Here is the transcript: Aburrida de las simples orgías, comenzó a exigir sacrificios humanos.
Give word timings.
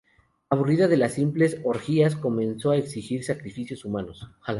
Aburrida 0.49 0.87
de 0.87 0.97
las 0.97 1.13
simples 1.13 1.59
orgías, 1.63 2.15
comenzó 2.15 2.71
a 2.71 2.75
exigir 2.77 3.23
sacrificios 3.23 3.85
humanos. 3.85 4.25